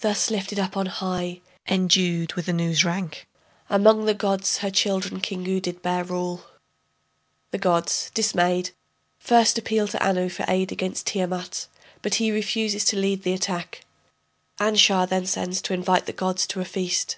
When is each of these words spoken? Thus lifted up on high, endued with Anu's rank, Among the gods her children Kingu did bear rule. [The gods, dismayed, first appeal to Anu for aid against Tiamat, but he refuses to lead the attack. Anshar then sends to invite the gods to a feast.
Thus 0.00 0.30
lifted 0.30 0.58
up 0.58 0.76
on 0.76 0.84
high, 0.84 1.40
endued 1.66 2.34
with 2.34 2.50
Anu's 2.50 2.84
rank, 2.84 3.26
Among 3.70 4.04
the 4.04 4.12
gods 4.12 4.58
her 4.58 4.70
children 4.70 5.22
Kingu 5.22 5.58
did 5.58 5.80
bear 5.80 6.04
rule. 6.04 6.44
[The 7.50 7.56
gods, 7.56 8.10
dismayed, 8.12 8.72
first 9.18 9.56
appeal 9.56 9.88
to 9.88 10.06
Anu 10.06 10.28
for 10.28 10.44
aid 10.48 10.70
against 10.70 11.06
Tiamat, 11.06 11.66
but 12.02 12.16
he 12.16 12.30
refuses 12.30 12.84
to 12.84 12.98
lead 12.98 13.22
the 13.22 13.32
attack. 13.32 13.86
Anshar 14.60 15.06
then 15.08 15.24
sends 15.24 15.62
to 15.62 15.72
invite 15.72 16.04
the 16.04 16.12
gods 16.12 16.46
to 16.48 16.60
a 16.60 16.66
feast. 16.66 17.16